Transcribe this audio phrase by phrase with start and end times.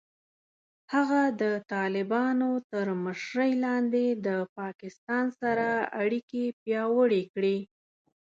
[0.93, 1.43] هغه د
[1.73, 5.67] طالبانو تر مشرۍ لاندې د پاکستان سره
[6.01, 7.57] اړیکې پیاوړې کړې.